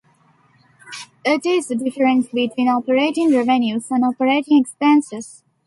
[1.23, 5.43] It is the difference between operating revenues and operating expenses.